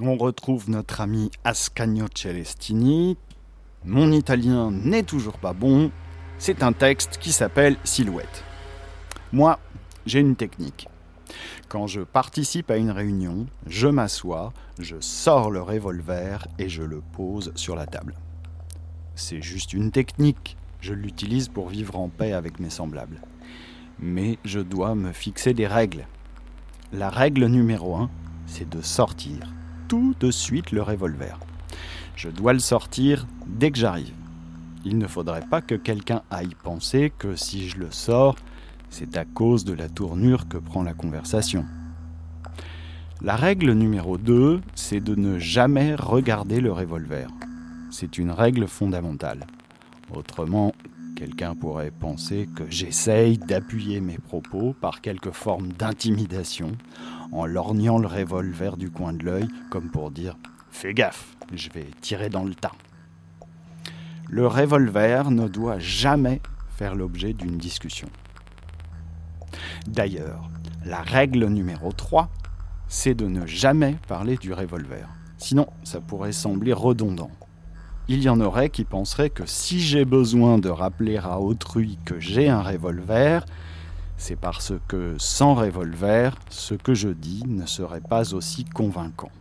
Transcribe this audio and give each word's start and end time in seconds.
on 0.00 0.16
retrouve 0.16 0.68
notre 0.68 1.00
ami 1.00 1.30
Ascanio 1.44 2.06
Celestini. 2.14 3.16
Mon 3.84 4.12
italien 4.12 4.70
n'est 4.70 5.02
toujours 5.02 5.38
pas 5.38 5.52
bon. 5.52 5.90
C'est 6.38 6.62
un 6.62 6.72
texte 6.72 7.18
qui 7.18 7.32
s'appelle 7.32 7.76
Silhouette. 7.84 8.44
Moi, 9.32 9.58
j'ai 10.04 10.20
une 10.20 10.36
technique. 10.36 10.88
Quand 11.68 11.86
je 11.86 12.02
participe 12.02 12.70
à 12.70 12.76
une 12.76 12.90
réunion, 12.90 13.46
je 13.66 13.88
m'assois, 13.88 14.52
je 14.78 14.96
sors 15.00 15.50
le 15.50 15.62
revolver 15.62 16.46
et 16.58 16.68
je 16.68 16.82
le 16.82 17.00
pose 17.00 17.52
sur 17.54 17.74
la 17.74 17.86
table. 17.86 18.14
C'est 19.14 19.42
juste 19.42 19.72
une 19.72 19.90
technique, 19.90 20.56
je 20.80 20.92
l'utilise 20.92 21.48
pour 21.48 21.68
vivre 21.68 21.96
en 21.98 22.08
paix 22.08 22.32
avec 22.32 22.60
mes 22.60 22.70
semblables. 22.70 23.22
Mais 23.98 24.38
je 24.44 24.60
dois 24.60 24.94
me 24.94 25.12
fixer 25.12 25.54
des 25.54 25.66
règles. 25.66 26.06
La 26.92 27.08
règle 27.08 27.46
numéro 27.46 27.96
un, 27.96 28.10
c'est 28.46 28.68
de 28.68 28.82
sortir 28.82 29.55
tout 29.88 30.14
de 30.20 30.30
suite 30.30 30.72
le 30.72 30.82
revolver. 30.82 31.38
Je 32.16 32.28
dois 32.28 32.52
le 32.52 32.58
sortir 32.58 33.26
dès 33.46 33.70
que 33.70 33.78
j'arrive. 33.78 34.14
Il 34.84 34.98
ne 34.98 35.06
faudrait 35.06 35.46
pas 35.50 35.60
que 35.60 35.74
quelqu'un 35.74 36.22
aille 36.30 36.54
penser 36.62 37.12
que 37.18 37.36
si 37.36 37.68
je 37.68 37.78
le 37.78 37.90
sors, 37.90 38.36
c'est 38.90 39.16
à 39.16 39.24
cause 39.24 39.64
de 39.64 39.72
la 39.72 39.88
tournure 39.88 40.48
que 40.48 40.58
prend 40.58 40.82
la 40.82 40.94
conversation. 40.94 41.64
La 43.22 43.34
règle 43.34 43.72
numéro 43.72 44.18
2, 44.18 44.60
c'est 44.74 45.00
de 45.00 45.14
ne 45.14 45.38
jamais 45.38 45.94
regarder 45.94 46.60
le 46.60 46.72
revolver. 46.72 47.28
C'est 47.90 48.18
une 48.18 48.30
règle 48.30 48.68
fondamentale. 48.68 49.46
Autrement, 50.14 50.72
quelqu'un 51.16 51.54
pourrait 51.54 51.90
penser 51.90 52.46
que 52.54 52.70
j'essaye 52.70 53.38
d'appuyer 53.38 54.00
mes 54.00 54.18
propos 54.18 54.74
par 54.80 55.00
quelque 55.00 55.30
forme 55.30 55.72
d'intimidation 55.72 56.72
en 57.32 57.46
lorgnant 57.46 57.98
le 57.98 58.06
revolver 58.06 58.76
du 58.76 58.90
coin 58.90 59.14
de 59.14 59.24
l'œil 59.24 59.48
comme 59.70 59.90
pour 59.90 60.10
dire 60.10 60.36
Fais 60.70 60.92
gaffe, 60.92 61.34
je 61.54 61.70
vais 61.70 61.86
tirer 62.02 62.28
dans 62.28 62.44
le 62.44 62.54
tas. 62.54 62.74
Le 64.28 64.46
revolver 64.46 65.30
ne 65.30 65.48
doit 65.48 65.78
jamais 65.78 66.42
faire 66.76 66.94
l'objet 66.94 67.32
d'une 67.32 67.56
discussion. 67.56 68.08
D'ailleurs, 69.86 70.50
la 70.84 71.00
règle 71.00 71.46
numéro 71.46 71.92
3, 71.92 72.28
c'est 72.88 73.14
de 73.14 73.26
ne 73.26 73.46
jamais 73.46 73.96
parler 74.06 74.36
du 74.36 74.52
revolver. 74.52 75.08
Sinon, 75.38 75.66
ça 75.82 76.00
pourrait 76.00 76.32
sembler 76.32 76.74
redondant. 76.74 77.30
Il 78.08 78.22
y 78.22 78.28
en 78.28 78.40
aurait 78.40 78.70
qui 78.70 78.84
penseraient 78.84 79.30
que 79.30 79.46
si 79.46 79.80
j'ai 79.80 80.04
besoin 80.04 80.58
de 80.58 80.68
rappeler 80.68 81.16
à 81.16 81.40
autrui 81.40 81.98
que 82.04 82.20
j'ai 82.20 82.48
un 82.48 82.62
revolver, 82.62 83.44
c'est 84.16 84.36
parce 84.36 84.74
que 84.86 85.16
sans 85.18 85.54
revolver, 85.54 86.36
ce 86.48 86.74
que 86.74 86.94
je 86.94 87.08
dis 87.08 87.42
ne 87.48 87.66
serait 87.66 88.00
pas 88.00 88.32
aussi 88.32 88.64
convaincant. 88.64 89.32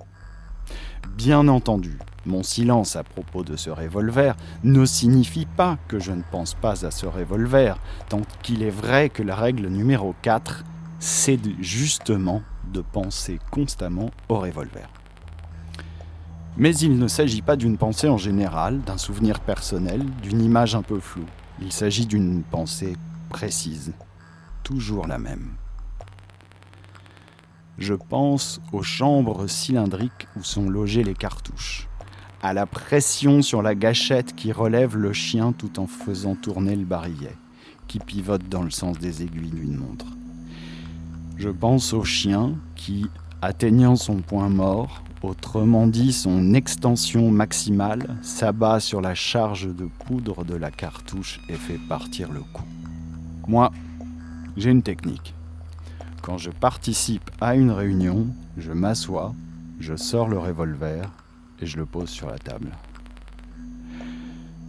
Bien 1.16 1.48
entendu, 1.48 2.00
mon 2.26 2.42
silence 2.42 2.96
à 2.96 3.04
propos 3.04 3.44
de 3.44 3.56
ce 3.56 3.70
revolver 3.70 4.36
ne 4.64 4.84
signifie 4.84 5.46
pas 5.46 5.78
que 5.88 6.00
je 6.00 6.12
ne 6.12 6.24
pense 6.32 6.56
pas 6.56 6.88
à 6.88 6.90
ce 6.90 7.06
revolver, 7.06 7.78
tant 8.10 8.22
qu'il 8.42 8.64
est 8.64 8.72
vrai 8.72 9.10
que 9.10 9.22
la 9.22 9.36
règle 9.36 9.68
numéro 9.68 10.16
4, 10.24 10.66
c'est 11.00 11.40
justement 11.60 12.42
de 12.74 12.82
penser 12.82 13.40
constamment 13.52 14.10
au 14.28 14.40
revolver. 14.40 14.90
Mais 16.58 16.74
il 16.78 16.98
ne 16.98 17.08
s'agit 17.10 17.42
pas 17.42 17.58
d'une 17.58 17.78
pensée 17.78 18.08
en 18.08 18.18
général, 18.18 18.80
d'un 18.82 18.98
souvenir 18.98 19.42
personnel, 19.42 20.06
d'une 20.22 20.42
image 20.42 20.74
un 20.74 20.82
peu 20.82 21.02
floue. 21.02 21.26
Il 21.62 21.74
s'agit 21.74 22.06
d'une 22.06 22.44
pensée 22.44 22.96
précise, 23.30 23.94
toujours 24.64 25.06
la 25.06 25.18
même. 25.18 25.56
Je 27.78 27.94
pense 27.94 28.62
aux 28.72 28.84
chambres 28.84 29.48
cylindriques 29.48 30.30
où 30.38 30.44
sont 30.44 30.70
logées 30.70 31.04
les 31.04 31.14
cartouches, 31.14 31.90
à 32.42 32.54
la 32.54 32.66
pression 32.66 33.42
sur 33.42 33.62
la 33.62 33.76
gâchette 33.76 34.34
qui 34.34 34.54
relève 34.54 34.96
le 34.96 35.12
chien 35.12 35.52
tout 35.52 35.78
en 35.78 35.88
faisant 35.88 36.36
tourner 36.36 36.78
le 36.78 36.86
barillet, 36.86 37.36
qui 37.90 38.00
pivote 38.00 38.48
dans 38.48 38.64
le 38.64 38.70
sens 38.70 38.98
des 38.98 39.24
aiguilles 39.24 39.52
d'une 39.52 39.76
montre. 39.76 40.06
Je 41.36 41.50
pense 41.50 41.92
au 41.92 42.06
chien 42.06 42.56
qui, 42.78 43.10
atteignant 43.42 43.96
son 43.96 44.18
point 44.18 44.50
mort, 44.50 45.04
autrement 45.22 45.88
dit 45.88 46.14
son 46.14 46.54
extension 46.54 47.32
maximale, 47.32 48.18
s'abat 48.22 48.80
sur 48.80 49.02
la 49.02 49.16
charge 49.16 49.68
de 49.68 49.86
poudre 50.06 50.44
de 50.44 50.56
la 50.56 50.72
cartouche 50.72 51.40
et 51.50 51.56
fait 51.56 51.80
partir 51.90 52.32
le 52.32 52.42
coup. 52.42 52.66
Moi, 53.48 53.72
j'ai 54.58 54.72
une 54.72 54.84
technique. 54.84 55.34
Quand 56.22 56.38
je 56.38 56.50
participe 56.50 57.30
à 57.42 57.56
une 57.56 57.72
réunion, 57.72 58.28
je 58.58 58.72
m'assois, 58.72 59.34
je 59.80 59.96
sors 59.96 60.28
le 60.28 60.40
revolver 60.40 61.10
et 61.62 61.66
je 61.66 61.78
le 61.78 61.86
pose 61.86 62.10
sur 62.10 62.30
la 62.30 62.40
table. 62.40 62.72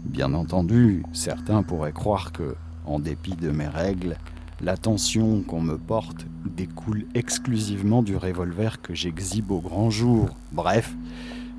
Bien 0.04 0.34
entendu, 0.34 1.02
certains 1.12 1.62
pourraient 1.62 1.92
croire 1.92 2.32
que, 2.32 2.56
en 2.84 2.98
dépit 3.00 3.34
de 3.34 3.50
mes 3.50 3.68
règles, 3.68 4.16
l'attention 4.60 5.42
qu'on 5.42 5.60
me 5.60 5.76
porte 5.76 6.26
découle 6.44 7.06
exclusivement 7.14 8.02
du 8.02 8.16
revolver 8.16 8.80
que 8.80 8.94
j'exhibe 8.94 9.50
au 9.50 9.60
grand 9.60 9.90
jour. 9.90 10.30
Bref, 10.52 10.94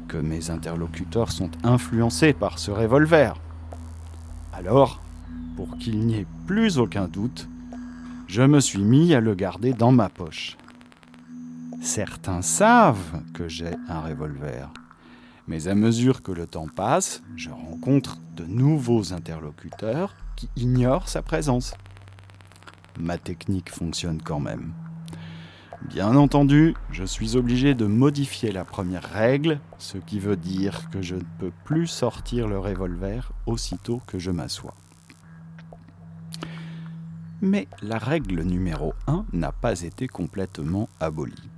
que 0.08 0.18
mes 0.18 0.50
interlocuteurs 0.50 1.32
sont 1.32 1.52
influencés 1.64 2.34
par 2.34 2.60
ce 2.60 2.72
revolver. 2.72 3.36
Alors, 4.54 5.02
pour 5.56 5.78
qu'il 5.78 6.00
n'y 6.00 6.16
ait 6.16 6.28
plus 6.46 6.80
aucun 6.80 7.08
doute, 7.08 7.48
je 8.28 8.42
me 8.42 8.60
suis 8.60 8.84
mis 8.84 9.14
à 9.14 9.20
le 9.20 9.36
garder 9.36 9.74
dans 9.74 9.92
ma 9.92 10.10
poche. 10.10 10.58
Certains 11.82 12.42
savent 12.42 13.22
que 13.34 13.48
j'ai 13.48 13.72
un 13.88 14.02
revolver, 14.02 14.72
mais 15.48 15.68
à 15.68 15.76
mesure 15.76 16.22
que 16.24 16.32
le 16.32 16.48
temps 16.48 16.68
passe, 16.68 17.22
je 17.36 17.50
rencontre 17.50 18.18
de 18.36 18.46
nouveaux 18.46 19.14
interlocuteurs 19.14 20.16
qui 20.36 20.50
ignorent 20.56 21.08
sa 21.08 21.22
présence. 21.22 21.74
Ma 23.00 23.18
technique 23.18 23.70
fonctionne 23.70 24.22
quand 24.22 24.40
même. 24.40 24.74
Bien 25.84 26.16
entendu, 26.16 26.74
je 26.92 27.04
suis 27.04 27.38
obligé 27.38 27.76
de 27.76 27.86
modifier 27.86 28.52
la 28.52 28.66
première 28.66 29.04
règle, 29.04 29.60
ce 29.78 30.00
qui 30.00 30.20
veut 30.20 30.36
dire 30.36 30.90
que 30.90 31.02
je 31.02 31.16
ne 31.16 31.24
peux 31.38 31.52
plus 31.66 31.86
sortir 31.86 32.48
le 32.48 32.58
revolver 32.58 33.32
aussitôt 33.46 34.02
que 34.08 34.18
je 34.18 34.32
m'assois. 34.32 34.74
Mais 37.42 37.68
la 37.84 38.00
règle 38.00 38.42
numéro 38.42 38.96
1 39.06 39.26
n'a 39.34 39.52
pas 39.52 39.82
été 39.82 40.08
complètement 40.08 40.90
abolie. 41.00 41.50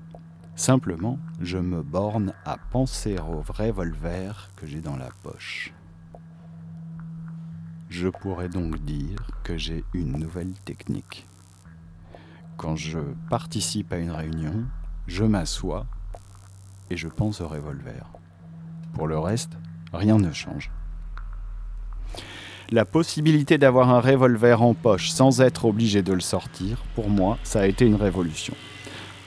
Simplement, 0.56 1.18
je 1.40 1.58
me 1.58 1.82
borne 1.82 2.34
à 2.44 2.58
penser 2.58 3.16
au 3.18 3.42
revolver 3.42 4.50
que 4.58 4.68
j'ai 4.68 4.82
dans 4.82 4.98
la 4.98 5.10
poche. 5.24 5.74
Je 7.88 8.10
pourrais 8.10 8.50
donc 8.50 8.78
dire 8.80 9.29
que 9.50 9.58
j'ai 9.58 9.84
une 9.96 10.12
nouvelle 10.12 10.54
technique. 10.64 11.26
Quand 12.56 12.76
je 12.76 13.00
participe 13.32 13.92
à 13.92 13.98
une 13.98 14.12
réunion, 14.12 14.66
je 15.08 15.24
m'assois 15.24 15.88
et 16.92 16.98
je 16.98 17.08
pense 17.08 17.42
au 17.42 17.48
revolver. 17.48 18.06
Pour 18.94 19.08
le 19.08 19.18
reste, 19.18 19.54
rien 19.92 20.20
ne 20.20 20.32
change 20.32 20.70
la 22.72 22.86
possibilité 22.86 23.58
d'avoir 23.58 23.90
un 23.90 24.00
revolver 24.00 24.62
en 24.62 24.76
poche 24.76 25.10
sans 25.10 25.42
être 25.42 25.66
obligé 25.66 26.04
de 26.04 26.14
le 26.14 26.20
sortir, 26.20 26.84
pour 26.94 27.10
moi, 27.10 27.40
ça 27.42 27.62
a 27.62 27.66
été 27.66 27.84
une 27.84 27.96
révolution. 27.96 28.54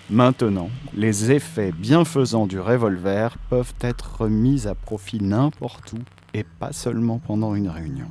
Maintenant, 0.09 0.71
les 0.95 1.33
effets 1.33 1.73
bienfaisants 1.73 2.47
du 2.47 2.61
revolver 2.61 3.37
peuvent 3.51 3.75
être 3.81 4.21
remis 4.21 4.69
à 4.69 4.77
profit 4.77 5.21
n'importe 5.21 5.95
où 5.95 5.99
et 6.35 6.45
pas 6.45 6.73
seulement 6.73 7.19
pendant 7.19 7.57
une 7.57 7.69
réunion. 7.69 8.07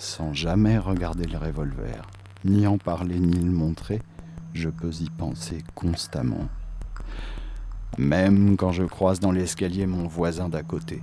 Sans 0.00 0.32
jamais 0.32 0.78
regarder 0.78 1.26
le 1.26 1.38
revolver, 1.38 2.06
ni 2.44 2.68
en 2.68 2.78
parler 2.78 3.18
ni 3.18 3.36
le 3.36 3.50
montrer, 3.50 4.00
je 4.54 4.68
peux 4.68 4.92
y 4.92 5.10
penser 5.10 5.64
constamment. 5.74 6.48
Même 7.98 8.56
quand 8.56 8.70
je 8.70 8.84
croise 8.84 9.18
dans 9.18 9.32
l'escalier 9.32 9.86
mon 9.86 10.06
voisin 10.06 10.48
d'à 10.48 10.62
côté, 10.62 11.02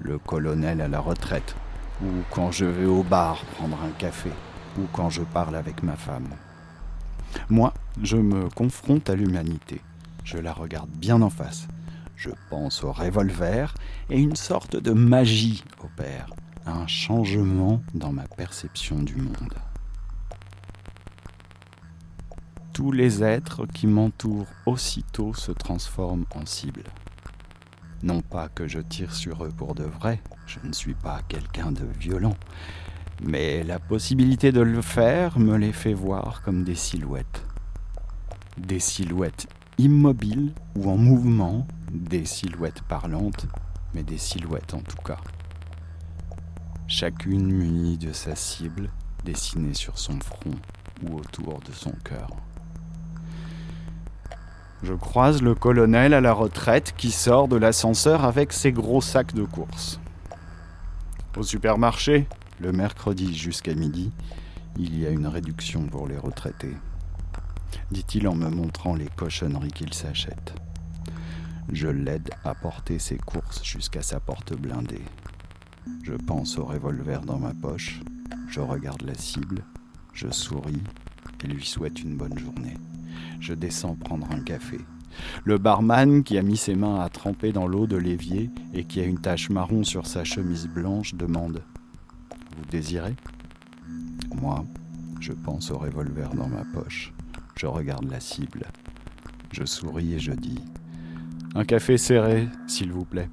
le 0.00 0.18
colonel 0.18 0.82
à 0.82 0.88
la 0.88 1.00
retraite, 1.00 1.56
ou 2.02 2.08
quand 2.30 2.52
je 2.52 2.66
vais 2.66 2.84
au 2.84 3.02
bar 3.02 3.42
prendre 3.56 3.78
un 3.82 3.98
café, 3.98 4.30
ou 4.78 4.82
quand 4.92 5.08
je 5.08 5.22
parle 5.22 5.56
avec 5.56 5.82
ma 5.82 5.96
femme. 5.96 6.28
Moi, 7.48 7.72
je 8.02 8.18
me 8.18 8.50
confronte 8.50 9.08
à 9.08 9.14
l'humanité. 9.14 9.80
Je 10.24 10.36
la 10.36 10.52
regarde 10.52 10.90
bien 10.90 11.22
en 11.22 11.30
face. 11.30 11.68
Je 12.16 12.30
pense 12.50 12.84
au 12.84 12.92
revolver 12.92 13.72
et 14.10 14.20
une 14.20 14.36
sorte 14.36 14.76
de 14.76 14.92
magie 14.92 15.64
opère, 15.82 16.28
un 16.66 16.86
changement 16.86 17.82
dans 17.94 18.12
ma 18.12 18.26
perception 18.26 19.02
du 19.02 19.16
monde. 19.16 19.54
Tous 22.72 22.92
les 22.92 23.22
êtres 23.22 23.66
qui 23.66 23.86
m'entourent 23.86 24.48
aussitôt 24.66 25.32
se 25.32 25.52
transforment 25.52 26.26
en 26.34 26.44
cibles. 26.44 26.84
Non 28.02 28.20
pas 28.20 28.48
que 28.48 28.68
je 28.68 28.80
tire 28.80 29.14
sur 29.14 29.44
eux 29.44 29.52
pour 29.56 29.74
de 29.74 29.84
vrai, 29.84 30.20
je 30.46 30.58
ne 30.62 30.72
suis 30.72 30.94
pas 30.94 31.20
quelqu'un 31.28 31.72
de 31.72 31.86
violent, 31.98 32.36
mais 33.22 33.62
la 33.62 33.78
possibilité 33.78 34.52
de 34.52 34.60
le 34.60 34.82
faire 34.82 35.38
me 35.38 35.56
les 35.56 35.72
fait 35.72 35.94
voir 35.94 36.42
comme 36.42 36.64
des 36.64 36.74
silhouettes. 36.74 37.46
Des 38.58 38.80
silhouettes 38.80 39.46
immobiles 39.78 40.52
ou 40.74 40.90
en 40.90 40.96
mouvement, 40.96 41.66
des 41.90 42.26
silhouettes 42.26 42.82
parlantes, 42.82 43.46
mais 43.94 44.02
des 44.02 44.18
silhouettes 44.18 44.74
en 44.74 44.80
tout 44.80 45.02
cas. 45.02 45.18
Chacune 46.88 47.52
munie 47.52 47.98
de 47.98 48.12
sa 48.12 48.36
cible 48.36 48.90
dessinée 49.24 49.74
sur 49.74 49.98
son 49.98 50.20
front 50.20 50.54
ou 51.02 51.16
autour 51.16 51.58
de 51.60 51.72
son 51.72 51.90
cœur. 52.04 52.30
Je 54.84 54.94
croise 54.94 55.42
le 55.42 55.56
colonel 55.56 56.14
à 56.14 56.20
la 56.20 56.32
retraite 56.32 56.94
qui 56.96 57.10
sort 57.10 57.48
de 57.48 57.56
l'ascenseur 57.56 58.24
avec 58.24 58.52
ses 58.52 58.70
gros 58.70 59.00
sacs 59.00 59.34
de 59.34 59.42
course. 59.42 59.98
Au 61.36 61.42
supermarché, 61.42 62.28
le 62.60 62.70
mercredi 62.70 63.34
jusqu'à 63.34 63.74
midi, 63.74 64.12
il 64.78 64.96
y 64.96 65.06
a 65.06 65.10
une 65.10 65.26
réduction 65.26 65.86
pour 65.86 66.06
les 66.06 66.18
retraités, 66.18 66.76
dit-il 67.90 68.28
en 68.28 68.36
me 68.36 68.48
montrant 68.48 68.94
les 68.94 69.08
cochonneries 69.16 69.72
qu'il 69.72 69.92
s'achète. 69.92 70.54
Je 71.72 71.88
l'aide 71.88 72.30
à 72.44 72.54
porter 72.54 73.00
ses 73.00 73.18
courses 73.18 73.64
jusqu'à 73.64 74.02
sa 74.02 74.20
porte 74.20 74.54
blindée. 74.54 75.02
Je 76.02 76.14
pense 76.14 76.58
au 76.58 76.64
revolver 76.64 77.22
dans 77.22 77.38
ma 77.38 77.54
poche, 77.54 78.00
je 78.48 78.60
regarde 78.60 79.02
la 79.02 79.14
cible, 79.14 79.64
je 80.12 80.30
souris 80.30 80.82
et 81.44 81.46
lui 81.46 81.64
souhaite 81.64 82.02
une 82.02 82.16
bonne 82.16 82.38
journée. 82.38 82.76
Je 83.40 83.54
descends 83.54 83.94
prendre 83.94 84.30
un 84.32 84.40
café. 84.40 84.78
Le 85.44 85.58
barman, 85.58 86.22
qui 86.22 86.38
a 86.38 86.42
mis 86.42 86.56
ses 86.56 86.74
mains 86.74 87.00
à 87.00 87.08
tremper 87.08 87.52
dans 87.52 87.66
l'eau 87.66 87.86
de 87.86 87.96
l'évier 87.96 88.50
et 88.74 88.84
qui 88.84 89.00
a 89.00 89.04
une 89.04 89.20
tache 89.20 89.50
marron 89.50 89.84
sur 89.84 90.06
sa 90.06 90.24
chemise 90.24 90.68
blanche, 90.68 91.14
demande 91.14 91.62
Vous 92.56 92.64
désirez? 92.70 93.14
Moi, 94.34 94.64
je 95.20 95.32
pense 95.32 95.70
au 95.70 95.78
revolver 95.78 96.34
dans 96.34 96.48
ma 96.48 96.64
poche. 96.64 97.12
Je 97.56 97.66
regarde 97.66 98.10
la 98.10 98.20
cible. 98.20 98.66
Je 99.52 99.64
souris 99.64 100.14
et 100.14 100.18
je 100.18 100.32
dis 100.32 100.60
Un 101.54 101.64
café 101.64 101.96
serré, 101.96 102.48
s'il 102.66 102.92
vous 102.92 103.04
plaît. 103.04 103.30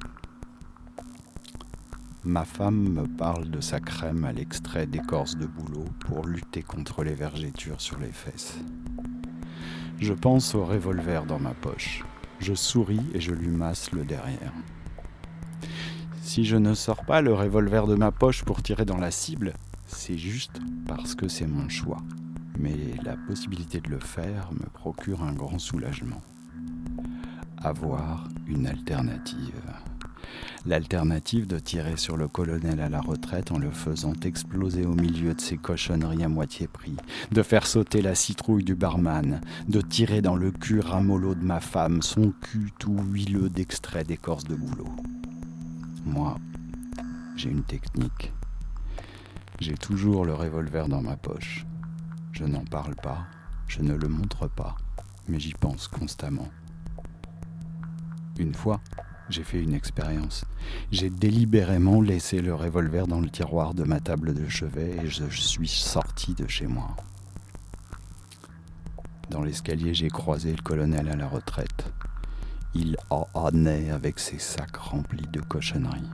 Ma 2.25 2.45
femme 2.45 2.87
me 2.87 3.05
parle 3.05 3.49
de 3.49 3.59
sa 3.59 3.81
crème 3.81 4.23
à 4.23 4.31
l'extrait 4.31 4.87
d'écorce 4.87 5.35
de 5.35 5.45
bouleau 5.45 5.83
pour 5.99 6.25
lutter 6.25 6.63
contre 6.63 7.03
les 7.03 7.15
vergetures 7.15 7.81
sur 7.81 7.99
les 7.99 8.13
fesses. 8.13 8.57
Je 9.99 10.13
pense 10.13 10.55
au 10.55 10.63
revolver 10.63 11.25
dans 11.25 11.39
ma 11.39 11.53
poche. 11.53 12.05
Je 12.39 12.53
souris 12.53 13.05
et 13.13 13.19
je 13.19 13.33
lui 13.33 13.49
masse 13.49 13.91
le 13.91 14.05
derrière. 14.05 14.53
Si 16.21 16.45
je 16.45 16.55
ne 16.55 16.73
sors 16.73 17.03
pas 17.03 17.21
le 17.21 17.33
revolver 17.33 17.87
de 17.87 17.95
ma 17.95 18.11
poche 18.11 18.45
pour 18.45 18.63
tirer 18.63 18.85
dans 18.85 18.97
la 18.97 19.11
cible, 19.11 19.53
c'est 19.87 20.17
juste 20.17 20.61
parce 20.87 21.15
que 21.15 21.27
c'est 21.27 21.47
mon 21.47 21.67
choix. 21.67 22.01
Mais 22.57 22.95
la 23.03 23.17
possibilité 23.17 23.81
de 23.81 23.89
le 23.89 23.99
faire 23.99 24.49
me 24.53 24.69
procure 24.69 25.23
un 25.23 25.33
grand 25.33 25.59
soulagement. 25.59 26.21
Avoir 27.57 28.29
une 28.47 28.65
alternative 28.65 29.61
l'alternative 30.65 31.47
de 31.47 31.59
tirer 31.59 31.97
sur 31.97 32.17
le 32.17 32.27
colonel 32.27 32.79
à 32.79 32.89
la 32.89 33.01
retraite 33.01 33.51
en 33.51 33.57
le 33.57 33.71
faisant 33.71 34.13
exploser 34.23 34.85
au 34.85 34.93
milieu 34.93 35.33
de 35.33 35.41
ses 35.41 35.57
cochonneries 35.57 36.23
à 36.23 36.29
moitié 36.29 36.67
pris, 36.67 36.95
de 37.31 37.43
faire 37.43 37.67
sauter 37.67 38.01
la 38.01 38.15
citrouille 38.15 38.63
du 38.63 38.75
barman, 38.75 39.41
de 39.67 39.81
tirer 39.81 40.21
dans 40.21 40.35
le 40.35 40.51
cul 40.51 40.79
ramollo 40.79 41.35
de 41.35 41.43
ma 41.43 41.59
femme, 41.59 42.01
son 42.01 42.33
cul 42.41 42.71
tout 42.79 42.97
huileux 43.11 43.49
d'extrait 43.49 44.03
d'écorce 44.03 44.45
de 44.45 44.55
boulot. 44.55 44.89
Moi, 46.05 46.37
j'ai 47.35 47.49
une 47.49 47.63
technique. 47.63 48.31
J'ai 49.59 49.75
toujours 49.75 50.25
le 50.25 50.33
revolver 50.33 50.87
dans 50.87 51.01
ma 51.01 51.15
poche. 51.15 51.65
Je 52.31 52.45
n'en 52.45 52.65
parle 52.65 52.95
pas, 52.95 53.25
je 53.67 53.81
ne 53.81 53.93
le 53.93 54.07
montre 54.07 54.47
pas, 54.47 54.75
mais 55.27 55.39
j'y 55.39 55.53
pense 55.53 55.87
constamment. 55.87 56.49
Une 58.37 58.55
fois, 58.55 58.81
j'ai 59.29 59.43
fait 59.43 59.61
une 59.61 59.73
expérience. 59.73 60.45
J'ai 60.91 61.09
délibérément 61.09 62.01
laissé 62.01 62.41
le 62.41 62.53
revolver 62.53 63.07
dans 63.07 63.21
le 63.21 63.29
tiroir 63.29 63.73
de 63.73 63.83
ma 63.83 63.99
table 63.99 64.33
de 64.33 64.47
chevet 64.49 64.97
et 65.03 65.07
je 65.07 65.25
suis 65.25 65.67
sorti 65.67 66.33
de 66.33 66.47
chez 66.47 66.67
moi. 66.67 66.95
Dans 69.29 69.41
l'escalier, 69.41 69.93
j'ai 69.93 70.09
croisé 70.09 70.51
le 70.51 70.61
colonel 70.61 71.09
à 71.09 71.15
la 71.15 71.27
retraite. 71.27 71.85
Il 72.75 72.97
né 73.53 73.91
avec 73.91 74.19
ses 74.19 74.39
sacs 74.39 74.75
remplis 74.75 75.27
de 75.31 75.39
cochonneries. 75.41 76.09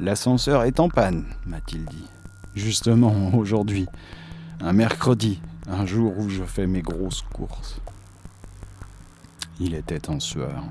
L'ascenseur 0.00 0.64
est 0.64 0.80
en 0.80 0.88
panne, 0.88 1.24
m'a-t-il 1.46 1.84
dit. 1.84 2.08
Justement, 2.54 3.34
aujourd'hui, 3.34 3.86
un 4.60 4.72
mercredi, 4.72 5.40
un 5.68 5.86
jour 5.86 6.18
où 6.18 6.28
je 6.28 6.44
fais 6.44 6.66
mes 6.66 6.82
grosses 6.82 7.22
courses. 7.32 7.80
Il 9.60 9.74
était 9.74 10.10
en 10.10 10.20
sueur. 10.20 10.64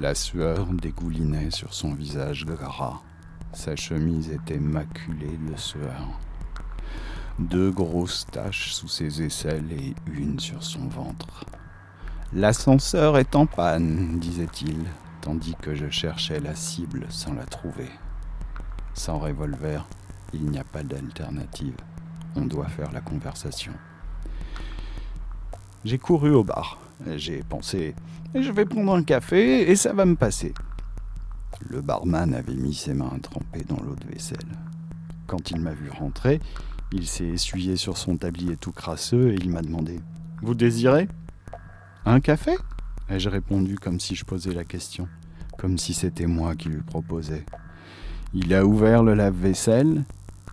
La 0.00 0.14
sueur 0.14 0.66
dégoulinait 0.66 1.50
sur 1.50 1.74
son 1.74 1.92
visage 1.92 2.46
gras. 2.46 3.00
Sa 3.52 3.74
chemise 3.74 4.30
était 4.30 4.60
maculée 4.60 5.36
de 5.50 5.56
sueur. 5.56 6.20
Deux 7.40 7.72
grosses 7.72 8.24
taches 8.30 8.74
sous 8.74 8.86
ses 8.86 9.22
aisselles 9.22 9.72
et 9.72 9.96
une 10.06 10.38
sur 10.38 10.62
son 10.62 10.86
ventre. 10.86 11.44
L'ascenseur 12.32 13.18
est 13.18 13.34
en 13.34 13.46
panne, 13.46 14.20
disait-il, 14.20 14.84
tandis 15.20 15.56
que 15.60 15.74
je 15.74 15.90
cherchais 15.90 16.38
la 16.38 16.54
cible 16.54 17.06
sans 17.08 17.34
la 17.34 17.44
trouver. 17.44 17.90
Sans 18.94 19.18
revolver, 19.18 19.84
il 20.32 20.44
n'y 20.44 20.60
a 20.60 20.64
pas 20.64 20.84
d'alternative. 20.84 21.76
On 22.36 22.42
doit 22.42 22.68
faire 22.68 22.92
la 22.92 23.00
conversation. 23.00 23.72
J'ai 25.84 25.98
couru 25.98 26.30
au 26.30 26.44
bar. 26.44 26.78
J'ai 27.16 27.42
pensé, 27.42 27.94
je 28.34 28.50
vais 28.50 28.64
prendre 28.64 28.92
un 28.94 29.02
café 29.02 29.70
et 29.70 29.76
ça 29.76 29.92
va 29.92 30.04
me 30.04 30.16
passer. 30.16 30.52
Le 31.68 31.80
barman 31.80 32.34
avait 32.34 32.54
mis 32.54 32.74
ses 32.74 32.94
mains 32.94 33.18
trempées 33.22 33.64
dans 33.68 33.80
l'eau 33.82 33.94
de 33.94 34.06
vaisselle. 34.12 34.38
Quand 35.26 35.50
il 35.50 35.60
m'a 35.60 35.72
vu 35.72 35.90
rentrer, 35.90 36.40
il 36.92 37.06
s'est 37.06 37.26
essuyé 37.26 37.76
sur 37.76 37.96
son 37.96 38.16
tablier 38.16 38.56
tout 38.56 38.72
crasseux 38.72 39.32
et 39.32 39.36
il 39.36 39.50
m'a 39.50 39.62
demandé 39.62 40.00
Vous 40.42 40.54
désirez 40.54 41.08
Un 42.04 42.20
café? 42.20 42.52
Ai-je 43.08 43.28
répondu 43.28 43.76
comme 43.76 44.00
si 44.00 44.14
je 44.14 44.24
posais 44.24 44.52
la 44.52 44.64
question, 44.64 45.08
comme 45.56 45.78
si 45.78 45.94
c'était 45.94 46.26
moi 46.26 46.54
qui 46.54 46.68
lui 46.68 46.82
proposais. 46.82 47.44
Il 48.34 48.52
a 48.54 48.66
ouvert 48.66 49.02
le 49.02 49.14
lave-vaisselle, 49.14 50.04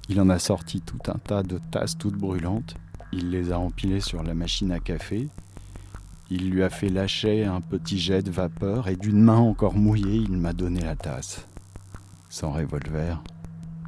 il 0.07 0.21
en 0.21 0.29
a 0.29 0.39
sorti 0.39 0.81
tout 0.81 0.99
un 1.07 1.17
tas 1.17 1.43
de 1.43 1.59
tasses 1.71 1.97
toutes 1.97 2.17
brûlantes, 2.17 2.75
il 3.11 3.29
les 3.29 3.51
a 3.51 3.59
empilées 3.59 3.99
sur 3.99 4.23
la 4.23 4.33
machine 4.33 4.71
à 4.71 4.79
café, 4.79 5.27
il 6.29 6.49
lui 6.49 6.63
a 6.63 6.69
fait 6.69 6.89
lâcher 6.89 7.45
un 7.45 7.61
petit 7.61 7.99
jet 7.99 8.23
de 8.23 8.31
vapeur 8.31 8.87
et 8.87 8.95
d'une 8.95 9.21
main 9.21 9.37
encore 9.37 9.75
mouillée, 9.75 10.15
il 10.15 10.37
m'a 10.37 10.53
donné 10.53 10.81
la 10.81 10.95
tasse. 10.95 11.45
Sans 12.29 12.51
revolver, 12.51 13.21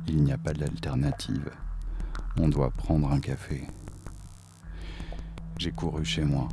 il 0.08 0.24
n'y 0.24 0.32
a 0.32 0.38
pas 0.38 0.54
d'alternative. 0.54 1.50
On 2.40 2.48
doit 2.48 2.70
prendre 2.70 3.12
un 3.12 3.20
café. 3.20 3.68
J'ai 5.58 5.72
couru 5.72 6.06
chez 6.06 6.24
moi. 6.24 6.48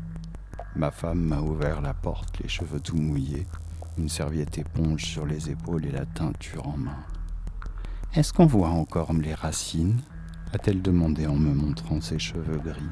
Ma 0.75 0.91
femme 0.91 1.21
m'a 1.21 1.41
ouvert 1.41 1.83
la 1.83 1.93
porte, 1.93 2.39
les 2.41 2.49
cheveux 2.49 2.81
tout 2.81 2.97
mouillés, 2.97 3.47
une 3.99 4.09
serviette 4.09 4.57
éponge 4.59 5.05
sur 5.05 5.27
les 5.27 5.51
épaules 5.51 5.85
et 5.85 5.93
la 5.93 6.07
teinture 6.07 6.67
en 6.67 6.79
main. 6.79 7.05
Est-ce 8.15 8.33
qu'on 8.33 8.47
voit 8.47 8.71
encore 8.71 9.13
les 9.13 9.35
racines? 9.35 10.01
A-t-elle 10.53 10.81
demandé 10.83 11.27
en 11.27 11.37
me 11.37 11.53
montrant 11.53 12.01
ses 12.01 12.19
cheveux 12.19 12.59
gris. 12.59 12.83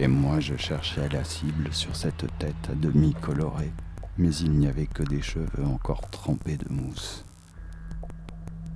Et 0.00 0.06
moi, 0.06 0.38
je 0.38 0.56
cherchais 0.56 1.08
la 1.08 1.24
cible 1.24 1.72
sur 1.72 1.96
cette 1.96 2.24
tête 2.38 2.70
à 2.70 2.74
demi 2.76 3.14
colorée, 3.14 3.72
mais 4.16 4.32
il 4.36 4.52
n'y 4.52 4.68
avait 4.68 4.86
que 4.86 5.02
des 5.02 5.20
cheveux 5.20 5.64
encore 5.64 6.08
trempés 6.10 6.56
de 6.56 6.72
mousse. 6.72 7.24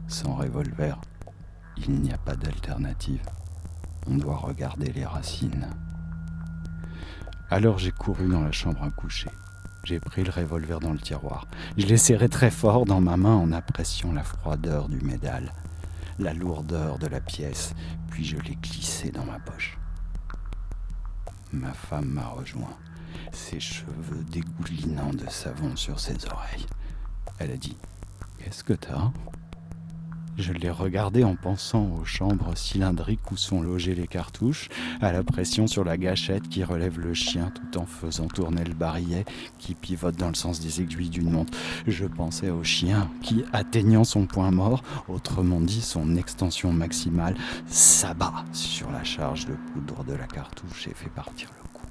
Sans 0.09 0.35
revolver, 0.35 1.00
il 1.76 2.00
n'y 2.00 2.12
a 2.12 2.19
pas 2.19 2.35
d'alternative. 2.35 3.23
On 4.09 4.17
doit 4.17 4.37
regarder 4.37 4.91
les 4.93 5.05
racines. 5.05 5.69
Alors 7.50 7.79
j'ai 7.79 7.93
couru 7.93 8.26
dans 8.26 8.41
la 8.41 8.50
chambre 8.50 8.83
à 8.83 8.91
coucher. 8.91 9.31
J'ai 9.85 10.00
pris 10.00 10.25
le 10.25 10.31
revolver 10.33 10.81
dans 10.81 10.93
le 10.93 10.99
tiroir. 10.99 11.47
Je 11.79 11.87
l'ai 11.87 11.99
serré 11.99 12.29
très 12.29 12.50
fort 12.50 12.85
dans 12.85 13.00
ma 13.00 13.17
main 13.17 13.37
en 13.37 13.52
appréciant 13.52 14.12
la 14.12 14.25
froideur 14.25 14.88
du 14.88 14.99
métal, 14.99 15.52
la 16.19 16.35
lourdeur 16.35 16.99
de 16.99 17.07
la 17.07 17.21
pièce, 17.21 17.75
puis 18.11 18.25
je 18.25 18.38
l'ai 18.38 18.57
glissé 18.57 19.12
dans 19.12 19.25
ma 19.25 19.38
poche. 19.38 19.79
Ma 21.52 21.73
femme 21.73 22.06
m'a 22.06 22.28
rejoint, 22.28 22.76
ses 23.32 23.61
cheveux 23.61 24.25
dégoulinant 24.30 25.12
de 25.12 25.28
savon 25.28 25.76
sur 25.76 26.00
ses 26.00 26.16
oreilles. 26.26 26.66
Elle 27.38 27.50
a 27.50 27.56
dit 27.56 27.76
Qu'est-ce 28.38 28.64
que 28.64 28.73
t'as? 28.73 29.12
Je 30.38 30.52
l'ai 30.52 30.70
regardé 30.70 31.24
en 31.24 31.36
pensant 31.36 31.90
aux 31.98 32.04
chambres 32.04 32.56
cylindriques 32.56 33.30
où 33.30 33.36
sont 33.36 33.62
logées 33.62 33.94
les 33.94 34.06
cartouches, 34.06 34.68
à 35.00 35.12
la 35.12 35.22
pression 35.22 35.66
sur 35.66 35.84
la 35.84 35.96
gâchette 35.96 36.48
qui 36.48 36.64
relève 36.64 36.98
le 36.98 37.14
chien 37.14 37.50
tout 37.50 37.78
en 37.78 37.86
faisant 37.86 38.28
tourner 38.28 38.64
le 38.64 38.74
barillet 38.74 39.24
qui 39.58 39.74
pivote 39.74 40.16
dans 40.16 40.28
le 40.28 40.34
sens 40.34 40.60
des 40.60 40.80
aiguilles 40.80 41.10
d'une 41.10 41.30
montre. 41.30 41.56
Je 41.86 42.06
pensais 42.06 42.50
au 42.50 42.64
chien 42.64 43.10
qui, 43.22 43.44
atteignant 43.52 44.04
son 44.04 44.26
point 44.26 44.50
mort, 44.50 44.82
autrement 45.08 45.60
dit 45.60 45.82
son 45.82 46.16
extension 46.16 46.72
maximale, 46.72 47.36
s'abat 47.66 48.44
sur 48.52 48.90
la 48.90 49.04
charge 49.04 49.46
de 49.46 49.54
poudre 49.72 50.04
de 50.04 50.14
la 50.14 50.26
cartouche 50.26 50.88
et 50.88 50.94
fait 50.94 51.10
partir 51.10 51.48
le 51.58 51.68
coup. 51.78 51.86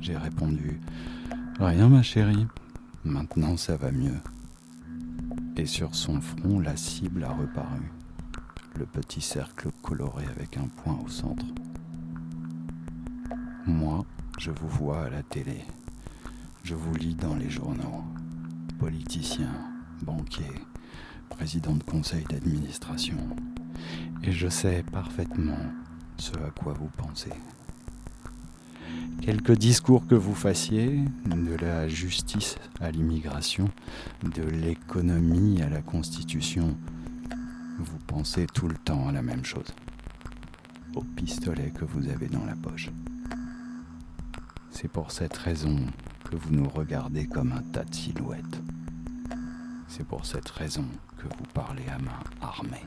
J'ai 0.00 0.16
répondu 0.16 0.80
Rien, 1.58 1.88
ma 1.88 2.02
chérie. 2.02 2.46
Maintenant, 3.04 3.56
ça 3.56 3.76
va 3.76 3.90
mieux. 3.90 4.20
Et 5.58 5.64
sur 5.64 5.94
son 5.94 6.20
front, 6.20 6.60
la 6.60 6.76
cible 6.76 7.24
a 7.24 7.32
reparu. 7.32 7.90
Le 8.78 8.84
petit 8.84 9.22
cercle 9.22 9.70
coloré 9.82 10.24
avec 10.26 10.58
un 10.58 10.68
point 10.68 10.98
au 11.02 11.08
centre. 11.08 11.46
Moi, 13.66 14.04
je 14.38 14.50
vous 14.50 14.68
vois 14.68 15.04
à 15.04 15.10
la 15.10 15.22
télé. 15.22 15.64
Je 16.62 16.74
vous 16.74 16.94
lis 16.94 17.14
dans 17.14 17.34
les 17.34 17.48
journaux. 17.48 18.04
Politicien, 18.78 19.50
banquier, 20.02 20.52
président 21.30 21.74
de 21.74 21.82
conseil 21.82 22.24
d'administration. 22.24 23.16
Et 24.22 24.32
je 24.32 24.48
sais 24.48 24.84
parfaitement 24.92 25.58
ce 26.18 26.32
à 26.32 26.50
quoi 26.50 26.74
vous 26.74 26.90
pensez. 26.98 27.32
Quelques 29.22 29.56
discours 29.56 30.06
que 30.06 30.14
vous 30.14 30.34
fassiez, 30.34 31.00
de 31.26 31.54
la 31.56 31.88
justice 31.88 32.56
à 32.80 32.90
l'immigration, 32.90 33.70
de 34.22 34.42
l'économie 34.42 35.62
à 35.62 35.68
la 35.68 35.82
constitution, 35.82 36.76
vous 37.78 37.98
pensez 38.06 38.46
tout 38.46 38.68
le 38.68 38.76
temps 38.76 39.08
à 39.08 39.12
la 39.12 39.22
même 39.22 39.44
chose. 39.44 39.74
Au 40.94 41.02
pistolet 41.02 41.70
que 41.70 41.84
vous 41.84 42.08
avez 42.08 42.28
dans 42.28 42.44
la 42.44 42.54
poche. 42.54 42.90
C'est 44.70 44.88
pour 44.88 45.10
cette 45.10 45.36
raison 45.36 45.78
que 46.30 46.36
vous 46.36 46.52
nous 46.52 46.68
regardez 46.68 47.26
comme 47.26 47.52
un 47.52 47.62
tas 47.72 47.84
de 47.84 47.94
silhouettes. 47.94 48.60
C'est 49.88 50.06
pour 50.06 50.26
cette 50.26 50.48
raison 50.48 50.84
que 51.16 51.24
vous 51.24 51.46
parlez 51.54 51.86
à 51.88 51.98
main 51.98 52.20
armée. 52.40 52.84